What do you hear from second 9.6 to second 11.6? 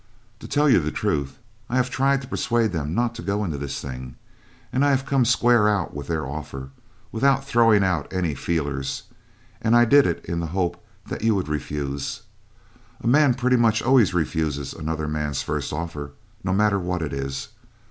and I did it in the hope that you would